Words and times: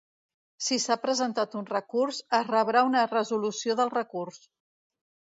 Si 0.67 0.77
s'ha 0.83 0.95
presentat 1.01 1.51
un 1.59 1.67
recurs, 1.73 2.21
es 2.37 2.47
rebrà 2.55 2.81
una 2.87 3.03
resolució 3.11 3.75
del 3.81 3.93
recurs. 3.97 4.41